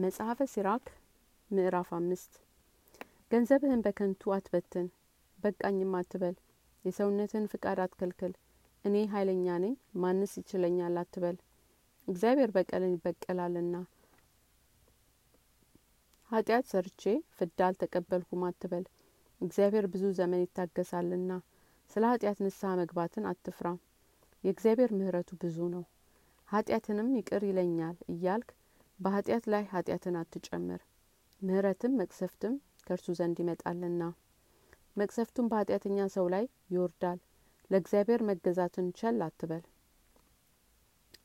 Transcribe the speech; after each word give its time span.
መጽሐፈ 0.00 0.40
ሲራክ 0.50 0.84
ምዕራፍ 1.50 1.88
አምስት። 1.96 2.32
ገንዘብህን 3.30 3.80
በከንቱ 3.86 4.32
አትበትን 4.36 4.86
በቃኝም 5.38 5.92
አትበል 5.98 6.36
የሰውነትን 6.84 7.44
ፍቃድ 7.52 7.78
አትከልክል። 7.84 8.32
እኔ 8.84 9.02
ሀይለኛ 9.12 9.56
ነኝ 9.64 9.74
ማንስ 10.02 10.32
ይችለኛል 10.40 10.94
አትበል። 11.02 11.36
እግዚአብሔር 12.08 12.52
በቀልን 12.56 12.94
ይበቀላልና 12.96 13.74
ኃጢአት 16.30 16.66
ሰርቼ 16.70 17.02
ፍዳ 17.36 17.60
አልተቀበልኩም 17.68 18.44
አትበል። 18.48 18.84
እግዚአብሔር 19.40 19.86
ብዙ 19.92 20.04
ዘመን 20.18 20.44
ይታገሳልና 20.44 21.30
ስለ 21.90 22.04
ኃጢአት 22.12 22.40
ንስሐ 22.44 22.72
መግባትን 22.80 23.26
አትፍራ። 23.30 23.68
የእግዚአብሔር 24.44 24.92
ምህረቱ 24.96 25.30
ብዙ 25.42 25.58
ነው። 25.74 25.84
ኃጢአትንም 26.48 27.10
ይቅር 27.16 27.42
ይለኛል 27.48 27.98
እያልክ 28.12 28.48
በኃጢአት 29.00 29.44
ላይ 29.52 29.62
ኃጢአትን 29.72 30.16
አትጨምር። 30.20 30.80
ምህረትም 31.42 31.92
መቅሰፍትም 32.00 32.54
ከእርሱ 32.86 33.06
ዘንድ 33.18 33.36
ይመጣልና 33.42 34.02
መቅሰፍቱም 34.96 35.48
በኃጢአተኛ 35.50 36.06
ሰው 36.14 36.26
ላይ 36.34 36.44
ይወርዳል። 36.72 37.18
ለእግዚአብሔር 37.70 38.20
መገዛትን 38.28 38.86
ቸል 38.98 39.18
አትበል። 39.26 39.64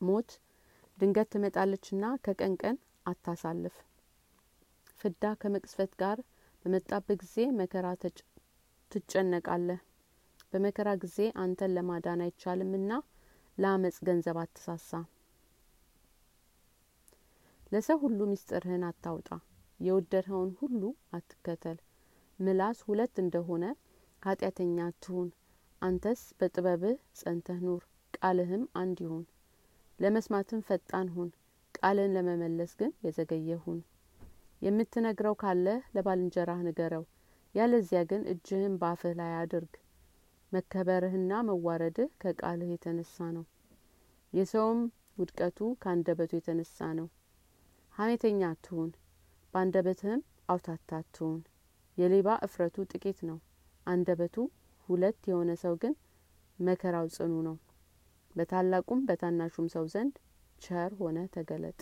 ሞት 0.01 0.29
ድንገት 0.97 1.29
ትመጣለችና 1.33 2.05
ከቀን 2.25 2.53
ቀን 2.61 2.77
አታሳልፍ። 3.05 3.75
ፍዳ 4.99 5.33
ከመቅስፈት 5.41 5.91
ጋር 6.01 6.17
በመጣበት 6.65 7.17
ጊዜ 7.23 7.37
መከራ 7.59 7.87
ትጨነቃለህ። 8.91 9.81
በመከራ 10.53 10.89
ጊዜ 11.01 11.19
አንተን 11.43 11.73
ለማዳን 11.77 12.23
አይቻልምና 12.25 12.91
ለአመፅ 13.57 13.97
ገንዘብ 14.07 14.37
አትሳሳ 14.43 14.91
ለሰው 17.71 17.97
ሁሉ 18.03 18.19
ምስጢርህን 18.29 18.83
አታውጣ 18.89 19.29
የወደድኸውን 19.79 20.51
ሁሉ 20.59 20.81
አትከተል። 21.13 21.77
ምላስ 22.39 22.77
ሁለት 22.87 23.15
እንደሆነ 23.23 23.65
ኃጢአተኛ 24.21 24.77
አትሁን 24.87 25.27
አንተስ 25.81 26.21
በጥበብህ 26.39 26.97
ጸንተህ 27.19 27.59
ኑር 27.65 27.81
ቃልህም 28.13 28.63
አንድ 28.81 28.97
ይሁን። 29.05 29.23
ለመስማትም 29.99 30.61
ፈጣን 30.67 31.09
ሁን 31.15 31.29
ቃልን 31.75 32.13
ለመመለስ 32.15 32.71
ግን 32.79 32.91
የዘገየ 33.05 33.57
ሁን። 33.63 33.79
የምትነግረው 34.61 35.35
ካለህ 35.41 35.81
ለባልንጀራህ 35.95 36.61
ንገረው 36.67 37.03
ያለዚያ 37.55 37.99
ግን 38.09 38.21
እጅህን 38.31 38.73
ባፍህ 38.81 39.13
ላይ 39.19 39.33
አድርግ። 39.41 39.73
መከበርህና 40.51 41.41
መዋረድህ 41.47 42.09
ከቃልህ 42.21 42.71
የተነሳ 42.73 43.27
ነው። 43.37 43.45
የሰውም 44.33 44.81
ውድቀቱ 45.19 45.59
ከአንደበቱ 45.81 46.31
የተነሳ 46.37 46.87
ነው 46.99 47.07
ሀሜተኛ 47.95 48.41
አትሁን 48.49 48.89
በአንደበትህም 49.53 50.21
አውታታ 50.49 50.89
አትሁን 50.97 51.37
የሌባ 51.97 52.29
እፍረቱ 52.45 52.85
ጥቂት 52.91 53.19
ነው 53.29 53.37
አንደበቱ 53.87 54.35
ሁለት 54.89 55.21
የሆነ 55.29 55.51
ሰው 55.61 55.75
ግን 55.81 55.93
መከራው 56.59 57.07
ጽኑ 57.15 57.33
ነው። 57.47 57.55
በታላቁም 58.35 59.05
በታናሹም 59.07 59.67
ሰው 59.75 59.85
ዘንድ 59.93 60.15
ቸር 60.61 60.91
ሆነ 60.99 61.17
ተገለጥ 61.35 61.79